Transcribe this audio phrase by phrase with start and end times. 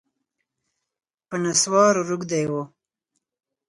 [1.27, 2.53] په نسوارو روږدی و